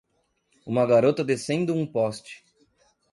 [0.65, 2.43] Uma garota descendo um poste